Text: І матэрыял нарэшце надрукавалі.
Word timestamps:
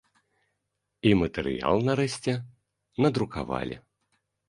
І 1.09 1.11
матэрыял 1.21 1.75
нарэшце 1.91 2.31
надрукавалі. 3.07 3.83